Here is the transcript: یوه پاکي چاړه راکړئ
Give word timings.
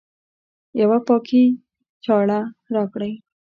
یوه 0.81 0.97
پاکي 1.07 1.45
چاړه 2.03 2.39
راکړئ 2.75 3.13